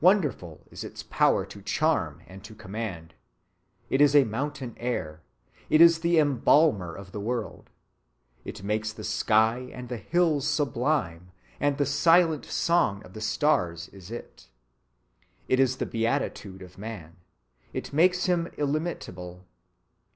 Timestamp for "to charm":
1.46-2.22